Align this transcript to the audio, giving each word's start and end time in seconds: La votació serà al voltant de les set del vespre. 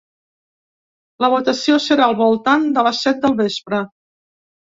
La 1.25 1.29
votació 1.33 1.75
serà 1.83 2.07
al 2.07 2.17
voltant 2.21 2.65
de 2.77 2.85
les 2.89 3.03
set 3.09 3.23
del 3.27 3.35
vespre. 3.43 3.83